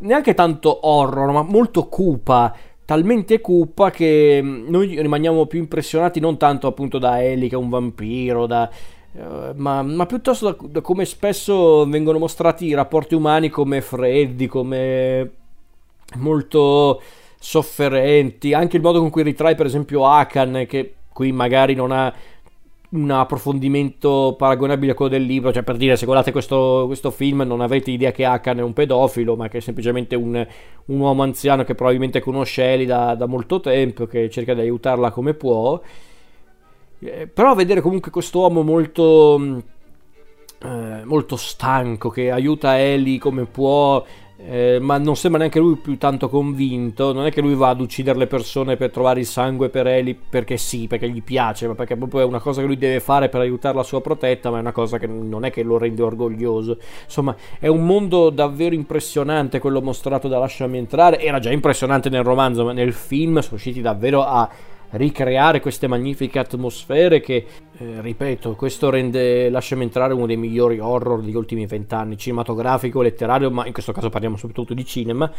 neanche 0.00 0.34
tanto 0.34 0.86
horror, 0.86 1.32
ma 1.32 1.42
molto 1.42 1.88
cupa 1.88 2.54
talmente 2.84 3.40
cupa 3.40 3.90
che 3.90 4.40
mm, 4.42 4.68
noi 4.68 5.00
rimaniamo 5.00 5.46
più 5.46 5.58
impressionati 5.58 6.20
non 6.20 6.36
tanto 6.36 6.66
appunto 6.66 6.98
da 6.98 7.22
Ellie 7.22 7.48
che 7.48 7.54
è 7.54 7.58
un 7.58 7.68
vampiro, 7.68 8.46
da, 8.46 8.70
uh, 9.12 9.52
ma, 9.56 9.82
ma, 9.82 10.06
piuttosto 10.06 10.50
da, 10.50 10.56
da, 10.68 10.80
come 10.80 11.04
spesso 11.04 11.86
vengono 11.86 12.18
mostrati 12.18 12.66
i 12.66 12.74
rapporti 12.74 13.14
umani 13.14 13.48
come 13.48 13.80
freddi, 13.80 14.46
come 14.46 15.30
molto 16.16 17.00
sofferenti, 17.38 18.54
anche 18.54 18.76
il 18.76 18.82
modo 18.82 19.00
con 19.00 19.10
cui 19.10 19.22
ritrae 19.22 19.54
per 19.54 19.66
esempio 19.66 20.06
Akan 20.06 20.64
che 20.68 20.94
qui 21.12 21.32
magari 21.32 21.74
non 21.74 21.92
ha 21.92 22.12
un 22.94 23.10
approfondimento 23.10 24.34
paragonabile 24.38 24.92
a 24.92 24.94
quello 24.94 25.10
del 25.10 25.24
libro, 25.24 25.52
cioè 25.52 25.64
per 25.64 25.76
dire 25.76 25.96
se 25.96 26.04
guardate 26.04 26.30
questo, 26.30 26.84
questo 26.86 27.10
film 27.10 27.42
non 27.42 27.60
avete 27.60 27.90
idea 27.90 28.12
che 28.12 28.24
Hakan 28.24 28.58
è 28.58 28.62
un 28.62 28.72
pedofilo, 28.72 29.34
ma 29.34 29.48
che 29.48 29.58
è 29.58 29.60
semplicemente 29.60 30.14
un, 30.14 30.46
un 30.86 31.00
uomo 31.00 31.22
anziano 31.22 31.64
che 31.64 31.74
probabilmente 31.74 32.20
conosce 32.20 32.64
Eli 32.64 32.86
da, 32.86 33.14
da, 33.16 33.26
molto 33.26 33.58
tempo, 33.60 34.06
che 34.06 34.30
cerca 34.30 34.54
di 34.54 34.60
aiutarla 34.60 35.10
come 35.10 35.34
può. 35.34 35.80
Eh, 37.00 37.26
però 37.26 37.54
vedere 37.54 37.80
comunque 37.80 38.12
questo 38.12 38.38
uomo 38.38 38.62
molto, 38.62 39.62
eh, 40.62 41.04
molto 41.04 41.36
stanco, 41.36 42.10
che 42.10 42.30
aiuta 42.30 42.78
Eli 42.78 43.18
come 43.18 43.44
può, 43.44 44.04
eh, 44.36 44.78
ma 44.80 44.98
non 44.98 45.16
sembra 45.16 45.38
neanche 45.40 45.60
lui 45.60 45.76
più 45.76 45.96
tanto 45.96 46.28
convinto. 46.28 47.12
Non 47.12 47.26
è 47.26 47.30
che 47.30 47.40
lui 47.40 47.54
va 47.54 47.68
ad 47.68 47.80
uccidere 47.80 48.18
le 48.18 48.26
persone 48.26 48.76
per 48.76 48.90
trovare 48.90 49.20
il 49.20 49.26
sangue 49.26 49.68
per 49.68 49.86
Eli 49.86 50.14
perché 50.14 50.56
sì, 50.56 50.86
perché 50.86 51.08
gli 51.08 51.22
piace, 51.22 51.66
ma 51.66 51.74
perché 51.74 51.96
proprio 51.96 52.20
è 52.20 52.24
una 52.24 52.40
cosa 52.40 52.60
che 52.60 52.66
lui 52.66 52.76
deve 52.76 53.00
fare 53.00 53.28
per 53.28 53.40
aiutare 53.40 53.76
la 53.76 53.82
sua 53.82 54.00
protetta, 54.00 54.50
ma 54.50 54.58
è 54.58 54.60
una 54.60 54.72
cosa 54.72 54.98
che 54.98 55.06
non 55.06 55.44
è 55.44 55.50
che 55.50 55.62
lo 55.62 55.78
rende 55.78 56.02
orgoglioso. 56.02 56.78
Insomma, 57.04 57.34
è 57.58 57.68
un 57.68 57.84
mondo 57.84 58.30
davvero 58.30 58.74
impressionante 58.74 59.58
quello 59.58 59.80
mostrato 59.80 60.28
da 60.28 60.38
Lasciami 60.38 60.78
entrare. 60.78 61.20
Era 61.20 61.38
già 61.38 61.50
impressionante 61.50 62.08
nel 62.08 62.24
romanzo, 62.24 62.64
ma 62.64 62.72
nel 62.72 62.92
film 62.92 63.38
sono 63.38 63.50
riusciti 63.50 63.80
davvero 63.80 64.24
a 64.24 64.48
ricreare 64.90 65.60
queste 65.60 65.86
magnifiche 65.86 66.38
atmosfere 66.38 67.20
che, 67.20 67.46
eh, 67.78 68.00
ripeto, 68.00 68.54
questo 68.54 68.90
rende 68.90 69.50
Lasciami 69.50 69.82
entrare 69.82 70.14
uno 70.14 70.26
dei 70.26 70.36
migliori 70.36 70.78
horror 70.78 71.22
degli 71.22 71.34
ultimi 71.34 71.66
vent'anni, 71.66 72.16
cinematografico, 72.16 73.02
letterario, 73.02 73.50
ma 73.50 73.66
in 73.66 73.72
questo 73.72 73.92
caso 73.92 74.08
parliamo 74.10 74.36
soprattutto 74.36 74.74
di 74.74 74.84
cinema. 74.84 75.30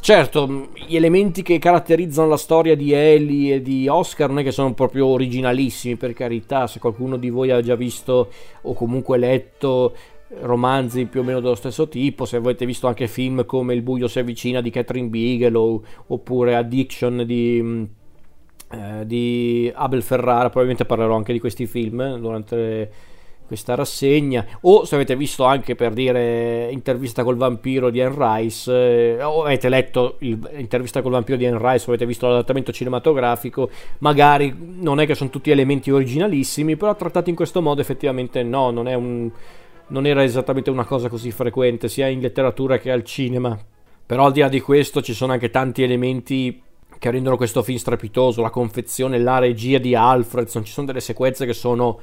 Certo, 0.00 0.68
gli 0.86 0.94
elementi 0.94 1.42
che 1.42 1.58
caratterizzano 1.58 2.28
la 2.28 2.36
storia 2.36 2.76
di 2.76 2.92
Ellie 2.92 3.56
e 3.56 3.62
di 3.62 3.88
Oscar 3.88 4.28
non 4.28 4.38
è 4.38 4.42
che 4.44 4.52
sono 4.52 4.72
proprio 4.72 5.06
originalissimi, 5.06 5.96
per 5.96 6.12
carità, 6.12 6.68
se 6.68 6.78
qualcuno 6.78 7.16
di 7.16 7.30
voi 7.30 7.50
ha 7.50 7.60
già 7.60 7.74
visto 7.74 8.30
o 8.62 8.74
comunque 8.74 9.18
letto 9.18 9.92
romanzi 10.42 11.06
più 11.06 11.20
o 11.20 11.22
meno 11.24 11.40
dello 11.40 11.54
stesso 11.54 11.88
tipo, 11.88 12.26
se 12.26 12.36
avete 12.36 12.66
visto 12.66 12.86
anche 12.86 13.08
film 13.08 13.44
come 13.44 13.74
Il 13.74 13.82
buio 13.82 14.08
si 14.08 14.18
avvicina 14.18 14.60
di 14.60 14.70
Catherine 14.70 15.08
Bigelow 15.08 15.82
oppure 16.06 16.54
Addiction 16.54 17.24
di, 17.26 17.88
eh, 18.70 19.06
di 19.06 19.70
Abel 19.74 20.02
Ferrara, 20.02 20.50
probabilmente 20.50 20.84
parlerò 20.84 21.16
anche 21.16 21.32
di 21.32 21.40
questi 21.40 21.66
film 21.66 22.16
durante 22.18 23.16
questa 23.48 23.74
rassegna 23.74 24.44
o 24.60 24.84
se 24.84 24.94
avete 24.94 25.16
visto 25.16 25.44
anche 25.44 25.74
per 25.74 25.94
dire 25.94 26.68
intervista 26.70 27.24
col 27.24 27.36
vampiro 27.36 27.88
di 27.88 28.02
Anne 28.02 28.42
Rice 28.42 29.16
eh, 29.16 29.22
o 29.22 29.44
avete 29.44 29.70
letto 29.70 30.16
l'intervista 30.18 31.00
col 31.00 31.12
vampiro 31.12 31.38
di 31.38 31.46
Anne 31.46 31.56
Rice 31.58 31.86
o 31.86 31.88
avete 31.88 32.04
visto 32.04 32.28
l'adattamento 32.28 32.72
cinematografico 32.72 33.70
magari 34.00 34.54
non 34.54 35.00
è 35.00 35.06
che 35.06 35.14
sono 35.14 35.30
tutti 35.30 35.50
elementi 35.50 35.90
originalissimi 35.90 36.76
però 36.76 36.94
trattati 36.94 37.30
in 37.30 37.36
questo 37.36 37.62
modo 37.62 37.80
effettivamente 37.80 38.42
no 38.42 38.70
non 38.70 38.86
un 38.86 39.30
non 39.88 40.06
era 40.06 40.22
esattamente 40.22 40.70
una 40.70 40.84
cosa 40.84 41.08
così 41.08 41.30
frequente 41.30 41.88
sia 41.88 42.08
in 42.08 42.20
letteratura 42.20 42.78
che 42.78 42.90
al 42.90 43.04
cinema. 43.04 43.58
Però 44.04 44.24
al 44.24 44.32
di 44.32 44.40
là 44.40 44.48
di 44.48 44.60
questo 44.60 45.02
ci 45.02 45.12
sono 45.12 45.32
anche 45.32 45.50
tanti 45.50 45.82
elementi 45.82 46.62
che 46.98 47.10
rendono 47.10 47.36
questo 47.36 47.62
film 47.62 47.78
strepitoso, 47.78 48.42
la 48.42 48.50
confezione, 48.50 49.18
la 49.18 49.38
regia 49.38 49.78
di 49.78 49.94
Alfredson, 49.94 50.64
ci 50.64 50.72
sono 50.72 50.86
delle 50.86 51.00
sequenze 51.00 51.46
che 51.46 51.52
sono 51.52 52.00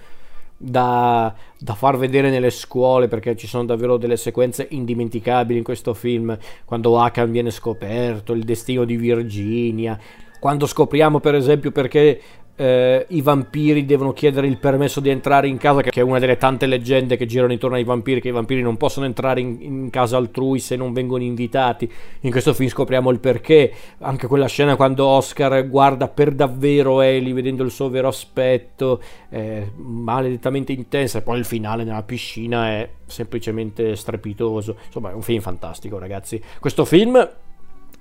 da, 0.57 1.33
da, 1.59 1.73
far 1.73 1.97
vedere 1.97 2.29
nelle 2.29 2.49
scuole 2.49 3.07
perché 3.07 3.35
ci 3.35 3.45
sono 3.45 3.65
davvero 3.65 3.97
delle 3.97 4.15
sequenze 4.15 4.67
indimenticabili 4.69 5.57
in 5.57 5.65
questo 5.65 5.93
film, 5.93 6.37
quando 6.63 6.97
Akan 6.97 7.31
viene 7.31 7.51
scoperto, 7.51 8.33
il 8.33 8.43
destino 8.43 8.85
di 8.85 8.95
Virginia, 8.95 9.99
quando 10.39 10.65
scopriamo 10.65 11.19
per 11.19 11.35
esempio 11.35 11.71
perché 11.71 12.21
eh, 12.57 13.05
i 13.09 13.21
vampiri 13.21 13.85
devono 13.85 14.13
chiedere 14.13 14.47
il 14.47 14.57
permesso 14.57 14.99
di 14.99 15.09
entrare 15.09 15.47
in 15.47 15.57
casa, 15.57 15.81
che 15.81 15.99
è 15.99 16.03
una 16.03 16.19
delle 16.19 16.37
tante 16.37 16.65
leggende 16.65 17.17
che 17.17 17.25
girano 17.25 17.51
intorno 17.51 17.75
ai 17.75 17.83
vampiri, 17.83 18.21
che 18.21 18.29
i 18.29 18.31
vampiri 18.31 18.61
non 18.61 18.77
possono 18.77 19.05
entrare 19.05 19.41
in, 19.41 19.57
in, 19.59 19.89
casa 19.89 20.17
altrui 20.17 20.59
se 20.59 20.75
non 20.75 20.93
vengono 20.93 21.23
invitati. 21.23 21.91
In 22.21 22.31
questo 22.31 22.53
film 22.53 22.69
scopriamo 22.69 23.09
il 23.09 23.19
perché, 23.19 23.71
anche 23.99 24.27
quella 24.27 24.47
scena 24.47 24.75
quando 24.75 25.05
Oscar 25.05 25.67
guarda 25.67 26.07
per 26.07 26.31
davvero 26.31 27.01
Ellie 27.01 27.33
vedendo 27.33 27.63
il 27.63 27.71
suo 27.71 27.89
vero 27.89 28.07
aspetto, 28.07 29.01
è 29.29 29.63
maledettamente 29.75 30.71
intensa, 30.71 31.19
e 31.19 31.21
poi 31.21 31.39
il 31.39 31.45
finale 31.45 31.83
nella 31.83 32.03
piscina 32.03 32.69
è 32.69 32.89
semplicemente 33.05 33.95
strepitoso. 33.95 34.77
Insomma, 34.85 35.11
è 35.11 35.13
un 35.13 35.21
film 35.21 35.41
fantastico, 35.41 35.97
ragazzi. 35.97 36.41
Questo 36.59 36.85
film 36.85 37.43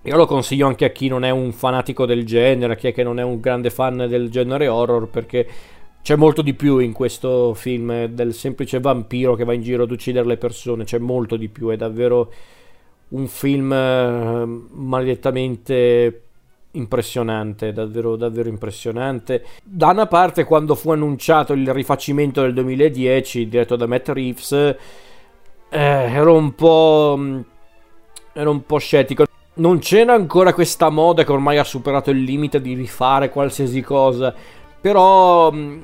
io 0.06 0.16
lo 0.16 0.26
consiglio 0.26 0.66
anche 0.66 0.84
a 0.84 0.90
chi 0.90 1.08
non 1.08 1.24
è 1.24 1.30
un 1.30 1.52
fanatico 1.52 2.04
del 2.04 2.26
genere, 2.26 2.74
a 2.74 2.76
chi 2.76 2.88
è 2.88 2.92
che 2.92 3.02
non 3.02 3.18
è 3.18 3.22
un 3.22 3.40
grande 3.40 3.70
fan 3.70 4.06
del 4.08 4.28
genere 4.28 4.68
horror, 4.68 5.08
perché 5.08 5.46
c'è 6.02 6.16
molto 6.16 6.42
di 6.42 6.52
più 6.52 6.78
in 6.78 6.92
questo 6.92 7.54
film 7.54 8.04
del 8.06 8.34
semplice 8.34 8.80
vampiro 8.80 9.34
che 9.34 9.44
va 9.44 9.54
in 9.54 9.62
giro 9.62 9.84
ad 9.84 9.90
uccidere 9.90 10.26
le 10.26 10.36
persone, 10.36 10.84
c'è 10.84 10.98
molto 10.98 11.36
di 11.36 11.48
più, 11.48 11.68
è 11.68 11.76
davvero 11.76 12.30
un 13.08 13.26
film 13.26 13.72
eh, 13.72 14.44
maledettamente 14.72 16.20
impressionante, 16.72 17.72
davvero, 17.72 18.16
davvero 18.16 18.50
impressionante. 18.50 19.42
Da 19.62 19.88
una 19.88 20.06
parte, 20.06 20.44
quando 20.44 20.74
fu 20.74 20.90
annunciato 20.90 21.54
il 21.54 21.72
rifacimento 21.72 22.42
del 22.42 22.52
2010 22.52 23.48
diretto 23.48 23.76
da 23.76 23.86
Matt 23.86 24.08
Reeves, 24.10 24.52
eh, 24.52 24.76
ero 25.70 26.36
un 26.36 26.54
po'. 26.54 27.14
Mm, 27.18 27.40
ero 28.34 28.50
un 28.50 28.66
po' 28.66 28.78
scettico 28.78 29.24
non 29.54 29.78
c'era 29.78 30.14
ancora 30.14 30.52
questa 30.52 30.88
moda 30.88 31.24
che 31.24 31.32
ormai 31.32 31.58
ha 31.58 31.64
superato 31.64 32.10
il 32.10 32.22
limite 32.22 32.60
di 32.60 32.74
rifare 32.74 33.28
qualsiasi 33.28 33.80
cosa, 33.82 34.34
però 34.80 35.50
mh, 35.50 35.82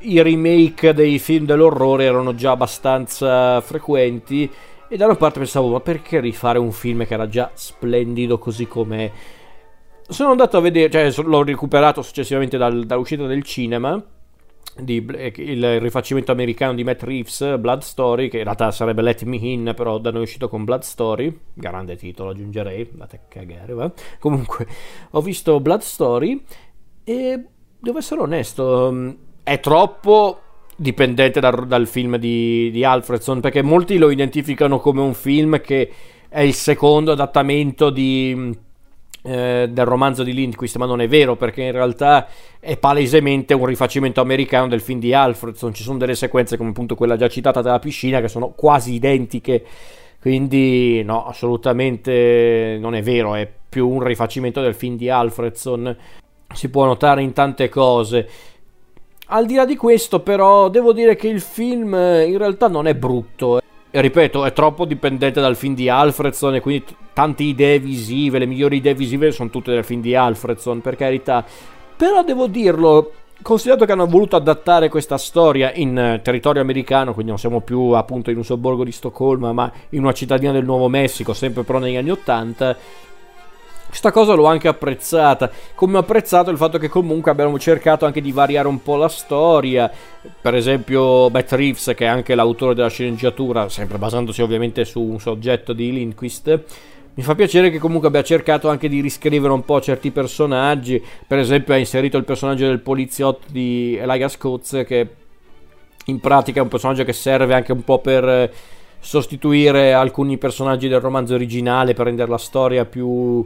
i 0.00 0.22
remake 0.22 0.94
dei 0.94 1.18
film 1.18 1.44
dell'orrore 1.44 2.04
erano 2.04 2.34
già 2.34 2.52
abbastanza 2.52 3.60
frequenti 3.60 4.50
e 4.88 4.96
da 4.96 5.06
una 5.06 5.16
parte 5.16 5.40
pensavo 5.40 5.68
ma 5.68 5.80
perché 5.80 6.20
rifare 6.20 6.58
un 6.58 6.72
film 6.72 7.04
che 7.06 7.14
era 7.14 7.28
già 7.28 7.50
splendido 7.54 8.38
così 8.38 8.66
com'è? 8.66 9.10
Sono 10.08 10.30
andato 10.30 10.56
a 10.56 10.60
vedere, 10.60 11.10
cioè 11.10 11.24
l'ho 11.26 11.42
recuperato 11.42 12.00
successivamente 12.00 12.56
dal, 12.56 12.86
dall'uscita 12.86 13.26
del 13.26 13.42
cinema 13.42 14.02
di, 14.80 15.04
eh, 15.14 15.32
il 15.36 15.80
rifacimento 15.80 16.32
americano 16.32 16.74
di 16.74 16.84
Matt 16.84 17.02
Reeves, 17.02 17.56
Blood 17.58 17.82
Story, 17.82 18.28
che 18.28 18.38
in 18.38 18.44
realtà 18.44 18.70
sarebbe 18.70 19.02
Let 19.02 19.22
Me 19.24 19.36
In, 19.36 19.72
però 19.74 19.98
da 19.98 20.10
noi 20.10 20.20
è 20.20 20.24
uscito 20.24 20.48
con 20.48 20.64
Blood 20.64 20.82
Story, 20.82 21.38
grande 21.54 21.96
titolo 21.96 22.30
aggiungerei, 22.30 22.88
andate 22.92 23.16
a 23.16 23.20
cagare, 23.28 23.72
va. 23.72 23.90
Comunque, 24.18 24.66
ho 25.10 25.20
visto 25.20 25.60
Blood 25.60 25.80
Story 25.80 26.42
e 27.04 27.44
devo 27.78 27.98
essere 27.98 28.20
onesto, 28.20 29.16
è 29.42 29.60
troppo 29.60 30.40
dipendente 30.76 31.40
da, 31.40 31.50
dal 31.50 31.86
film 31.86 32.16
di, 32.16 32.70
di 32.70 32.84
Alfredson, 32.84 33.40
perché 33.40 33.62
molti 33.62 33.98
lo 33.98 34.10
identificano 34.10 34.78
come 34.78 35.00
un 35.00 35.14
film 35.14 35.60
che 35.60 35.90
è 36.28 36.40
il 36.40 36.54
secondo 36.54 37.12
adattamento 37.12 37.90
di 37.90 38.66
eh, 39.22 39.68
del 39.70 39.84
romanzo 39.84 40.22
di 40.22 40.32
Lindquist, 40.32 40.76
ma 40.76 40.86
non 40.86 41.00
è 41.00 41.08
vero 41.08 41.36
perché 41.36 41.62
in 41.62 41.72
realtà 41.72 42.28
è 42.60 42.76
palesemente 42.76 43.54
un 43.54 43.66
rifacimento 43.66 44.20
americano 44.20 44.68
del 44.68 44.80
film 44.80 45.00
di 45.00 45.12
Alfredson. 45.12 45.74
Ci 45.74 45.82
sono 45.82 45.98
delle 45.98 46.14
sequenze 46.14 46.56
come 46.56 46.70
appunto 46.70 46.94
quella 46.94 47.16
già 47.16 47.28
citata 47.28 47.62
della 47.62 47.78
piscina 47.78 48.20
che 48.20 48.28
sono 48.28 48.50
quasi 48.50 48.94
identiche. 48.94 49.64
Quindi 50.20 51.02
no, 51.04 51.26
assolutamente 51.26 52.76
non 52.80 52.94
è 52.94 53.02
vero, 53.02 53.34
è 53.34 53.48
più 53.68 53.88
un 53.88 54.02
rifacimento 54.02 54.60
del 54.60 54.74
film 54.74 54.96
di 54.96 55.08
Alfredson. 55.08 55.96
Si 56.52 56.70
può 56.70 56.86
notare 56.86 57.22
in 57.22 57.32
tante 57.32 57.68
cose. 57.68 58.28
Al 59.30 59.44
di 59.44 59.54
là 59.54 59.66
di 59.66 59.76
questo, 59.76 60.20
però, 60.20 60.70
devo 60.70 60.94
dire 60.94 61.14
che 61.14 61.28
il 61.28 61.42
film 61.42 61.94
eh, 61.94 62.24
in 62.24 62.38
realtà 62.38 62.66
non 62.68 62.86
è 62.86 62.94
brutto. 62.94 63.60
E 63.90 64.00
ripeto, 64.00 64.44
è 64.44 64.52
troppo 64.52 64.86
dipendente 64.86 65.40
dal 65.40 65.54
film 65.54 65.74
di 65.74 65.88
Alfredson 65.88 66.54
e 66.54 66.60
quindi 66.60 66.84
tante 67.18 67.42
idee 67.42 67.80
visive, 67.80 68.38
le 68.38 68.46
migliori 68.46 68.76
idee 68.76 68.94
visive 68.94 69.32
sono 69.32 69.50
tutte 69.50 69.72
del 69.72 69.82
film 69.82 70.00
di 70.00 70.14
Alfredson, 70.14 70.80
per 70.80 70.94
carità. 70.94 71.44
Però 71.96 72.22
devo 72.22 72.46
dirlo, 72.46 73.10
considerato 73.42 73.84
che 73.84 73.90
hanno 73.90 74.06
voluto 74.06 74.36
adattare 74.36 74.88
questa 74.88 75.18
storia 75.18 75.72
in 75.74 75.96
uh, 75.96 76.22
territorio 76.22 76.62
americano, 76.62 77.14
quindi 77.14 77.32
non 77.32 77.40
siamo 77.40 77.60
più 77.60 77.90
appunto 77.90 78.30
in 78.30 78.36
un 78.36 78.44
sobborgo 78.44 78.84
di 78.84 78.92
Stoccolma, 78.92 79.52
ma 79.52 79.68
in 79.88 80.02
una 80.02 80.12
cittadina 80.12 80.52
del 80.52 80.62
Nuovo 80.62 80.88
Messico, 80.88 81.32
sempre 81.32 81.64
però 81.64 81.80
negli 81.80 81.96
anni 81.96 82.10
Ottanta, 82.10 82.76
questa 83.88 84.12
cosa 84.12 84.34
l'ho 84.34 84.44
anche 84.44 84.68
apprezzata, 84.68 85.50
come 85.74 85.96
ho 85.96 86.00
apprezzato 86.00 86.52
il 86.52 86.56
fatto 86.56 86.78
che 86.78 86.88
comunque 86.88 87.32
abbiamo 87.32 87.58
cercato 87.58 88.06
anche 88.06 88.20
di 88.20 88.30
variare 88.30 88.68
un 88.68 88.80
po' 88.80 88.94
la 88.94 89.08
storia, 89.08 89.90
per 90.40 90.54
esempio 90.54 91.28
Matt 91.30 91.50
Reeves 91.50 91.94
che 91.96 92.04
è 92.04 92.08
anche 92.08 92.36
l'autore 92.36 92.74
della 92.74 92.90
sceneggiatura, 92.90 93.68
sempre 93.68 93.98
basandosi 93.98 94.40
ovviamente 94.40 94.84
su 94.84 95.00
un 95.00 95.18
soggetto 95.18 95.72
di 95.72 95.90
Lindquist, 95.90 96.60
mi 97.18 97.24
fa 97.24 97.34
piacere 97.34 97.70
che 97.70 97.80
comunque 97.80 98.06
abbia 98.06 98.22
cercato 98.22 98.68
anche 98.68 98.88
di 98.88 99.00
riscrivere 99.00 99.52
un 99.52 99.64
po' 99.64 99.80
certi 99.80 100.12
personaggi, 100.12 101.02
per 101.26 101.40
esempio 101.40 101.74
ha 101.74 101.76
inserito 101.76 102.16
il 102.16 102.22
personaggio 102.22 102.68
del 102.68 102.78
poliziotto 102.78 103.48
di 103.50 103.96
Elijah 103.96 104.28
Scott 104.28 104.84
che 104.84 105.08
in 106.04 106.20
pratica 106.20 106.60
è 106.60 106.62
un 106.62 106.68
personaggio 106.68 107.02
che 107.02 107.12
serve 107.12 107.54
anche 107.54 107.72
un 107.72 107.82
po' 107.82 107.98
per 107.98 108.52
sostituire 109.00 109.94
alcuni 109.94 110.38
personaggi 110.38 110.86
del 110.86 111.00
romanzo 111.00 111.34
originale 111.34 111.92
per 111.92 112.06
rendere 112.06 112.30
la 112.30 112.38
storia 112.38 112.84
più 112.84 113.44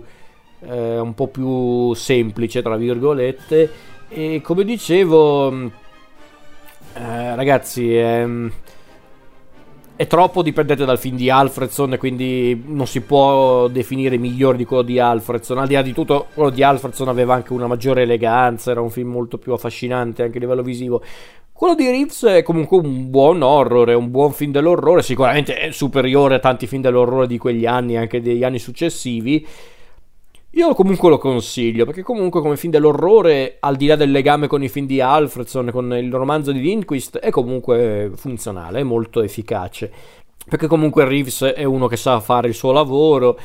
eh, 0.69 0.99
un 0.99 1.15
po' 1.15 1.29
più 1.29 1.95
semplice, 1.95 2.61
tra 2.61 2.77
virgolette. 2.77 3.71
E 4.11 4.43
come 4.45 4.65
dicevo, 4.65 5.51
mm, 5.51 5.67
eh, 6.93 7.35
ragazzi, 7.37 7.97
è, 7.97 8.27
è, 10.03 10.07
troppo 10.07 10.43
dipendente 10.43 10.85
dal 10.85 10.99
film 10.99 11.17
di 11.17 11.31
Alfredson, 11.31 11.97
quindi 11.99 12.63
non 12.67 12.87
si 12.87 13.01
può 13.01 13.69
definire 13.69 14.19
migliore 14.19 14.57
di 14.57 14.65
quello 14.65 14.83
di 14.83 14.99
Alfredson. 14.99 15.59
Al 15.59 15.67
di 15.67 15.75
là 15.75 15.83
di 15.83 15.93
tutto, 15.93 16.27
quello 16.35 16.51
di 16.51 16.63
Alfredson 16.63 17.09
aveva 17.09 17.35
anche 17.35 17.53
una 17.53 17.67
maggiore 17.67 18.03
eleganza, 18.03 18.71
era 18.71 18.81
un 18.81 18.91
film 18.91 19.11
molto 19.11 19.39
più 19.39 19.53
affascinante 19.53 20.23
anche 20.23 20.39
a 20.39 20.41
livello 20.41 20.63
visivo. 20.63 21.03
Quello 21.53 21.75
di 21.77 21.87
Reeves 21.87 22.25
è 22.25 22.43
comunque 22.43 22.79
un 22.79 23.11
buon 23.11 23.43
horror, 23.43 23.91
è 23.91 23.95
un 23.95 24.11
buon 24.11 24.33
film 24.33 24.51
dell'orrore, 24.51 25.03
sicuramente 25.03 25.55
è 25.55 25.71
superiore 25.71 26.35
a 26.35 26.39
tanti 26.41 26.67
film 26.67 26.83
dell'orrore 26.83 27.29
di 27.29 27.39
quegli 27.39 27.67
anni, 27.67 27.97
anche 27.97 28.21
degli 28.21 28.43
anni 28.43 28.59
successivi. 28.59 29.47
Io 30.55 30.75
comunque 30.75 31.09
lo 31.09 31.17
consiglio, 31.17 31.87
perché 31.87 32.03
comunque 32.03 32.43
come 32.43 32.59
film 32.59 32.73
dell'orrore, 32.73 33.57
al 33.59 33.77
di 33.77 33.87
là 33.87 33.97
del 33.97 34.11
legame 34.11 34.49
con 34.49 34.63
i 34.63 34.69
film 34.69 34.85
di 34.85 35.01
Alfredson, 35.01 35.71
con 35.71 35.91
il 35.95 36.13
romanzo 36.13 36.53
di 36.53 36.61
Lindquist, 36.61 37.19
è 37.19 37.31
comunque 37.31 38.11
funzionale, 38.15 38.81
è 38.81 38.83
molto 38.83 39.23
efficace. 39.23 39.91
Perché 40.47 40.67
comunque 40.67 41.07
Reeves 41.07 41.43
è 41.43 41.65
uno 41.65 41.87
che 41.87 41.97
sa 41.97 42.21
fare 42.21 42.49
il 42.49 42.55
suo 42.55 42.71
lavoro, 42.71 43.39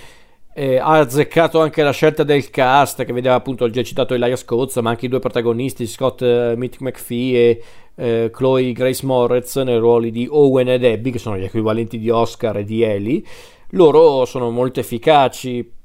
eh, 0.53 0.79
ha 0.79 0.97
azzeccato 0.97 1.61
anche 1.61 1.81
la 1.81 1.91
scelta 1.91 2.23
del 2.23 2.49
cast, 2.49 3.05
che 3.05 3.13
vedeva 3.13 3.35
appunto 3.35 3.63
il 3.63 3.71
già 3.71 3.83
citato 3.83 4.13
Elias 4.13 4.43
Coates, 4.43 4.75
ma 4.77 4.89
anche 4.89 5.05
i 5.05 5.09
due 5.09 5.19
protagonisti, 5.19 5.87
Scott 5.87 6.21
eh, 6.23 6.55
Mick 6.57 6.81
McPhee 6.81 7.33
e 7.35 7.63
eh, 7.95 8.31
Chloe 8.33 8.73
Grace 8.73 9.05
Moretz, 9.05 9.55
nei 9.55 9.77
ruoli 9.77 10.11
di 10.11 10.27
Owen 10.29 10.67
e 10.67 10.77
Debbie, 10.77 11.13
che 11.13 11.19
sono 11.19 11.37
gli 11.37 11.45
equivalenti 11.45 11.99
di 11.99 12.09
Oscar 12.09 12.57
e 12.57 12.63
di 12.65 12.81
Ellie. 12.81 13.23
Loro 13.71 14.25
sono 14.25 14.49
molto 14.49 14.81
efficaci, 14.81 15.75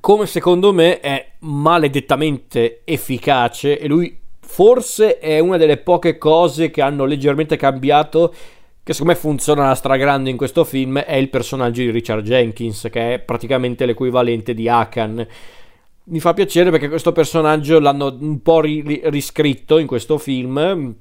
come 0.00 0.26
secondo 0.26 0.72
me 0.72 1.00
è 1.00 1.32
maledettamente 1.40 2.82
efficace 2.84 3.78
e 3.78 3.86
lui 3.88 4.16
forse 4.40 5.18
è 5.18 5.38
una 5.38 5.56
delle 5.56 5.76
poche 5.76 6.16
cose 6.18 6.70
che 6.70 6.80
hanno 6.80 7.04
leggermente 7.04 7.56
cambiato 7.56 8.32
che 8.88 8.94
secondo 8.94 9.12
me 9.12 9.18
funziona 9.18 9.64
alla 9.64 9.74
stragrande 9.74 10.30
in 10.30 10.38
questo 10.38 10.64
film 10.64 10.98
è 10.98 11.16
il 11.16 11.28
personaggio 11.28 11.82
di 11.82 11.90
Richard 11.90 12.24
Jenkins, 12.24 12.88
che 12.90 13.14
è 13.14 13.18
praticamente 13.18 13.84
l'equivalente 13.84 14.54
di 14.54 14.66
Akan. 14.66 15.26
Mi 16.04 16.20
fa 16.20 16.32
piacere 16.32 16.70
perché 16.70 16.88
questo 16.88 17.12
personaggio 17.12 17.78
l'hanno 17.80 18.16
un 18.18 18.40
po' 18.40 18.62
ri- 18.62 19.02
riscritto 19.04 19.76
in 19.76 19.86
questo 19.86 20.16
film 20.16 20.94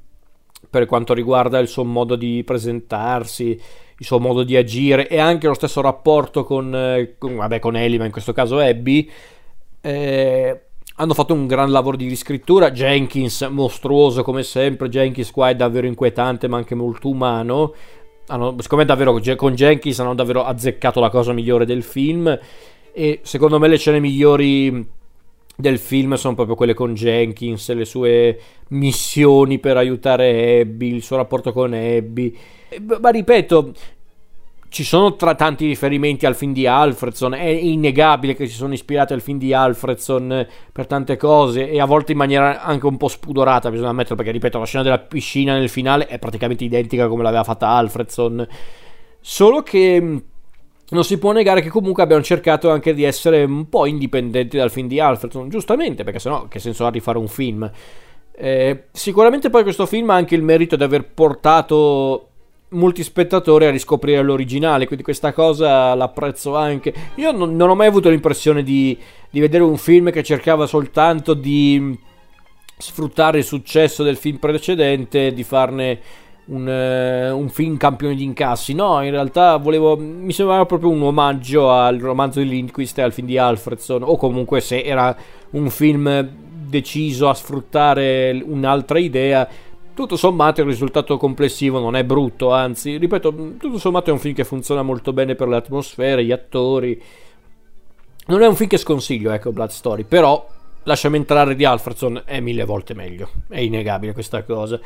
per 0.70 0.86
quanto 0.86 1.14
riguarda 1.14 1.60
il 1.60 1.70
suo 1.70 1.86
modo 1.86 2.18
di 2.18 2.44
presentarsi, 2.44 3.58
il 4.00 4.06
suo 4.06 4.20
modo 4.20 4.44
di 4.44 4.56
agire 4.56 5.08
e 5.08 5.20
anche 5.20 5.48
lo 5.48 5.54
stesso 5.54 5.82
rapporto 5.82 6.44
con, 6.44 6.74
eh, 6.76 7.16
con, 7.18 7.36
vabbè, 7.36 7.60
con 7.60 7.76
Ellie, 7.76 7.98
ma 7.98 8.06
in 8.06 8.12
questo 8.12 8.34
caso 8.34 8.60
Abby. 8.60 9.10
Eh, 9.82 10.62
hanno 11.00 11.14
fatto 11.14 11.34
un 11.34 11.46
gran 11.46 11.70
lavoro 11.72 11.96
di 11.96 12.08
riscrittura. 12.08 12.72
Jenkins, 12.72 13.42
mostruoso 13.52 14.24
come 14.24 14.44
sempre. 14.44 14.90
Jenkins 14.90 15.32
qua 15.32 15.50
è 15.50 15.56
davvero 15.56 15.86
inquietante, 15.86 16.48
ma 16.48 16.58
anche 16.58 16.76
molto 16.76 17.10
umano. 17.10 17.74
Hanno, 18.28 18.56
secondo 18.60 18.84
me, 18.84 18.86
davvero 18.86 19.36
con 19.36 19.54
Jenkins 19.54 20.00
hanno 20.00 20.16
davvero 20.16 20.44
azzeccato 20.44 21.00
la 21.00 21.10
cosa 21.10 21.34
migliore 21.34 21.66
del 21.66 21.84
film. 21.84 22.38
E 22.92 23.20
secondo 23.22 23.60
me, 23.60 23.68
le 23.68 23.78
scene 23.78 24.00
migliori 24.00 24.96
del 25.60 25.80
film 25.80 26.14
sono 26.14 26.36
proprio 26.36 26.56
quelle 26.56 26.76
con 26.76 26.94
Jenkins, 26.94 27.74
le 27.74 27.86
sue 27.86 28.40
missioni 28.70 29.58
per 29.58 29.76
aiutare 29.76 30.62
Abby, 30.62 30.94
il 30.94 31.02
suo 31.02 31.16
rapporto 31.16 31.52
con 31.52 31.74
Abby. 31.74 32.38
Ma 33.00 33.10
ripeto, 33.10 33.74
ci 34.70 34.84
sono 34.84 35.16
tra 35.16 35.34
tanti 35.34 35.66
riferimenti 35.66 36.28
al 36.28 36.36
film 36.36 36.54
di 36.54 36.68
Alfredson, 36.68 37.34
è 37.34 37.48
innegabile 37.48 38.36
che 38.36 38.46
si 38.46 38.54
sono 38.54 38.74
ispirati 38.74 39.14
al 39.14 39.22
film 39.22 39.40
di 39.40 39.52
Alfredson 39.52 40.46
per 40.72 40.86
tante 40.86 41.18
cose 41.18 41.68
e 41.68 41.82
a 41.82 41.86
volte 41.86 42.12
in 42.12 42.20
maniera 42.20 42.62
anche 42.62 42.86
un 42.86 42.98
po' 42.98 43.08
spudorata, 43.08 43.72
bisogna 43.72 43.90
ammetterlo, 43.90 44.18
perché 44.18 44.32
ripeto, 44.32 44.60
la 44.60 44.66
scena 44.66 44.84
della 44.84 45.00
piscina 45.00 45.58
nel 45.58 45.70
finale 45.70 46.06
è 46.06 46.20
praticamente 46.20 46.66
identica 46.66 47.08
come 47.08 47.24
l'aveva 47.24 47.44
fatta 47.44 47.70
Alfredson, 47.70 48.48
solo 49.20 49.64
che 49.64 50.22
non 50.90 51.04
si 51.04 51.18
può 51.18 51.32
negare 51.32 51.62
che 51.62 51.70
comunque 51.70 52.04
abbiano 52.04 52.24
cercato 52.24 52.70
anche 52.70 52.94
di 52.94 53.04
essere 53.04 53.44
un 53.44 53.68
po' 53.68 53.86
indipendenti 53.86 54.58
dal 54.58 54.72
film 54.72 54.88
di 54.88 55.00
Alfredson, 55.00 55.50
giustamente, 55.50 56.04
perché 56.04 56.20
sennò 56.20 56.48
che 56.48 56.60
senso 56.60 56.86
ha 56.86 56.92
di 56.92 57.00
fare 57.00 57.18
un 57.18 57.28
film? 57.28 57.70
Eh, 58.40 58.84
sicuramente 58.92 59.50
poi 59.50 59.64
questo 59.64 59.86
film 59.86 60.10
ha 60.12 60.16
anche 60.16 60.36
il 60.36 60.44
merito 60.44 60.76
di 60.76 60.84
aver 60.84 61.04
portato 61.06 62.28
molti 62.70 63.04
spettatori 63.04 63.66
a 63.66 63.72
riscoprire 63.72 64.22
l'originale, 64.22 64.86
quindi 64.86 65.04
questa 65.04 65.34
cosa 65.34 65.94
l'apprezzo 65.94 66.56
anche. 66.56 66.94
Io 67.16 67.32
non, 67.32 67.56
non 67.56 67.70
ho 67.70 67.76
mai 67.76 67.88
avuto 67.88 68.10
l'impressione 68.10 68.64
di, 68.64 68.98
di, 69.30 69.40
vedere 69.40 69.64
un 69.64 69.78
film 69.78 70.12
che 70.12 70.24
cercava 70.24 70.68
soltanto 70.68 71.34
di 71.34 71.98
sfruttare 72.78 73.40
il 73.40 73.44
successo 73.44 74.04
del 74.04 74.18
film 74.18 74.38
precedente, 74.38 75.34
di 75.34 75.44
farne 75.44 76.00
un, 76.48 76.68
uh, 76.68 77.38
un 77.38 77.50
film 77.50 77.78
campione 77.78 78.16
di 78.16 78.24
incassi. 78.24 78.74
No, 78.74 79.02
in 79.04 79.12
realtà 79.12 79.58
volevo, 79.58 79.98
mi 79.98 80.34
sembrava 80.34 80.66
proprio 80.66 80.90
un 80.90 81.02
omaggio 81.02 81.72
al 81.72 81.98
romanzo 81.98 82.40
di 82.40 82.48
Lindquist 82.48 82.98
e 82.98 83.02
al 83.02 83.14
film 83.14 83.28
di 83.28 83.38
Alfredson, 83.38 84.04
o 84.04 84.18
comunque 84.18 84.62
se 84.62 84.82
era 84.82 85.16
un 85.52 85.70
film 85.70 86.28
deciso 86.68 87.30
a 87.30 87.34
sfruttare 87.34 88.44
un'altra 88.46 89.00
idea 89.00 89.48
tutto 89.94 90.18
sommato 90.18 90.62
il 90.62 90.68
risultato 90.68 91.18
complessivo 91.18 91.80
non 91.80 91.96
è 91.96 92.04
brutto, 92.04 92.52
anzi, 92.52 92.98
ripeto, 92.98 93.56
tutto 93.58 93.80
sommato 93.80 94.12
è 94.12 94.14
un 94.14 94.20
film 94.20 94.36
che 94.36 94.44
funziona 94.44 94.84
molto 94.84 95.12
bene 95.12 95.34
per 95.34 95.48
le 95.48 95.56
atmosfere, 95.56 96.24
gli 96.24 96.32
attori. 96.32 97.02
Non 98.28 98.44
è 98.44 98.48
un 98.48 98.56
film 98.56 98.70
che 98.70 98.78
sconsiglio, 98.78 99.32
ecco, 99.32 99.52
Blood 99.52 99.70
Story, 99.70 100.04
però 100.04 100.46
Lasciami 100.88 101.18
entrare 101.18 101.54
di 101.56 101.66
Alfredson 101.66 102.22
è 102.24 102.40
mille 102.40 102.64
volte 102.64 102.94
meglio, 102.94 103.30
è 103.50 103.60
innegabile 103.60 104.14
questa 104.14 104.44
cosa. 104.44 104.80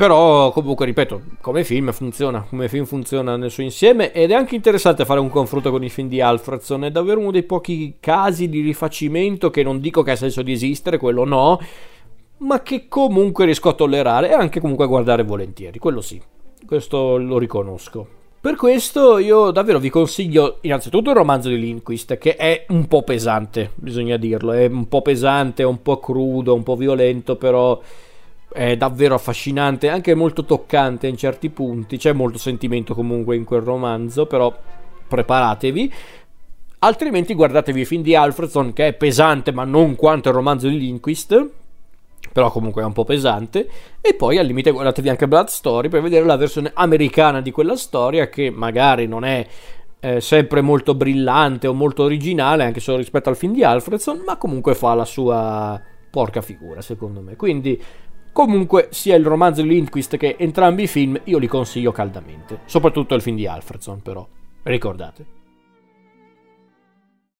Però 0.00 0.50
comunque, 0.52 0.86
ripeto, 0.86 1.20
come 1.42 1.62
film 1.62 1.92
funziona, 1.92 2.46
come 2.48 2.70
film 2.70 2.86
funziona 2.86 3.36
nel 3.36 3.50
suo 3.50 3.62
insieme 3.62 4.12
ed 4.12 4.30
è 4.30 4.34
anche 4.34 4.54
interessante 4.54 5.04
fare 5.04 5.20
un 5.20 5.28
confronto 5.28 5.70
con 5.70 5.84
i 5.84 5.90
film 5.90 6.08
di 6.08 6.22
Alfredson, 6.22 6.84
è 6.84 6.90
davvero 6.90 7.20
uno 7.20 7.30
dei 7.30 7.42
pochi 7.42 7.96
casi 8.00 8.48
di 8.48 8.62
rifacimento 8.62 9.50
che 9.50 9.62
non 9.62 9.78
dico 9.78 10.02
che 10.02 10.12
ha 10.12 10.16
senso 10.16 10.40
di 10.40 10.52
esistere, 10.52 10.96
quello 10.96 11.26
no, 11.26 11.60
ma 12.38 12.62
che 12.62 12.88
comunque 12.88 13.44
riesco 13.44 13.68
a 13.68 13.74
tollerare 13.74 14.30
e 14.30 14.32
anche 14.32 14.58
comunque 14.58 14.86
a 14.86 14.88
guardare 14.88 15.22
volentieri, 15.22 15.78
quello 15.78 16.00
sì, 16.00 16.18
questo 16.64 17.18
lo 17.18 17.36
riconosco. 17.36 18.06
Per 18.40 18.56
questo 18.56 19.18
io 19.18 19.50
davvero 19.50 19.78
vi 19.78 19.90
consiglio 19.90 20.60
innanzitutto 20.62 21.10
il 21.10 21.16
romanzo 21.16 21.50
di 21.50 21.60
Linquist, 21.60 22.16
che 22.16 22.36
è 22.36 22.64
un 22.68 22.86
po' 22.86 23.02
pesante, 23.02 23.72
bisogna 23.74 24.16
dirlo, 24.16 24.52
è 24.52 24.64
un 24.64 24.88
po' 24.88 25.02
pesante, 25.02 25.62
un 25.62 25.82
po' 25.82 25.98
crudo, 25.98 26.54
un 26.54 26.62
po' 26.62 26.76
violento, 26.76 27.36
però 27.36 27.78
è 28.52 28.76
davvero 28.76 29.14
affascinante, 29.14 29.88
anche 29.88 30.14
molto 30.14 30.44
toccante 30.44 31.06
in 31.06 31.16
certi 31.16 31.50
punti, 31.50 31.96
c'è 31.96 32.12
molto 32.12 32.38
sentimento 32.38 32.94
comunque 32.94 33.36
in 33.36 33.44
quel 33.44 33.62
romanzo, 33.62 34.26
però 34.26 34.56
preparatevi. 35.08 35.92
Altrimenti 36.80 37.34
guardatevi 37.34 37.80
i 37.80 37.84
film 37.84 38.02
di 38.02 38.14
Alfredson 38.14 38.72
che 38.72 38.88
è 38.88 38.92
pesante 38.94 39.52
ma 39.52 39.64
non 39.64 39.96
quanto 39.96 40.30
il 40.30 40.34
romanzo 40.34 40.66
di 40.68 40.78
Linquist 40.78 41.58
però 42.32 42.50
comunque 42.50 42.82
è 42.82 42.84
un 42.84 42.92
po' 42.92 43.04
pesante. 43.04 43.68
E 44.00 44.14
poi 44.14 44.38
al 44.38 44.46
limite 44.46 44.70
guardatevi 44.70 45.08
anche 45.08 45.28
Blood 45.28 45.48
Story 45.48 45.88
per 45.88 46.02
vedere 46.02 46.24
la 46.24 46.36
versione 46.36 46.70
americana 46.74 47.40
di 47.40 47.50
quella 47.50 47.76
storia 47.76 48.28
che 48.28 48.50
magari 48.50 49.06
non 49.06 49.24
è 49.24 49.46
eh, 50.00 50.20
sempre 50.20 50.60
molto 50.60 50.94
brillante 50.94 51.66
o 51.66 51.74
molto 51.74 52.04
originale, 52.04 52.64
anche 52.64 52.80
solo 52.80 52.98
rispetto 52.98 53.28
al 53.28 53.36
film 53.36 53.52
di 53.52 53.64
Alfredson, 53.64 54.22
ma 54.24 54.36
comunque 54.36 54.74
fa 54.74 54.94
la 54.94 55.04
sua 55.04 55.80
porca 56.10 56.40
figura, 56.40 56.80
secondo 56.80 57.20
me. 57.20 57.36
Quindi, 57.36 57.80
comunque, 58.32 58.88
sia 58.90 59.16
il 59.16 59.24
romanzo 59.24 59.62
di 59.62 59.68
Lindquist 59.68 60.16
che 60.16 60.36
entrambi 60.38 60.84
i 60.84 60.86
film, 60.86 61.20
io 61.24 61.38
li 61.38 61.46
consiglio 61.46 61.92
caldamente. 61.92 62.60
Soprattutto 62.64 63.14
il 63.14 63.22
film 63.22 63.36
di 63.36 63.46
Alfredson, 63.46 64.02
però. 64.02 64.26
Ricordate. 64.62 65.39